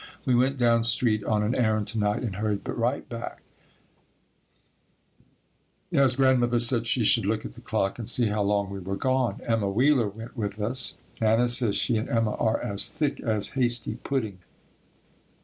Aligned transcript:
We 0.25 0.33
went 0.33 0.57
down 0.57 0.83
street 0.83 1.23
on 1.25 1.43
an 1.43 1.53
errand 1.53 1.85
to 1.89 1.99
night 1.99 2.23
and 2.23 2.37
hurried 2.37 2.61
right 2.67 3.07
back, 3.07 3.43
as 5.91 6.15
Grandmother 6.15 6.57
said 6.57 6.87
she 6.87 7.03
should 7.03 7.27
look 7.27 7.45
at 7.45 7.53
the 7.53 7.61
clock 7.61 7.99
and 7.99 8.09
see 8.09 8.25
how 8.29 8.41
long 8.41 8.71
we 8.71 8.79
were 8.79 8.95
gone. 8.95 9.41
Emma 9.45 9.69
Wheeler 9.69 10.09
went 10.09 10.35
with 10.35 10.59
us. 10.59 10.97
Anna 11.19 11.47
says 11.47 11.75
she 11.75 11.97
and 11.97 12.09
Emma 12.09 12.33
are 12.33 12.59
as 12.63 12.89
"thick 12.89 13.19
as 13.19 13.49
hasty 13.49 13.93
pudding." 13.93 14.39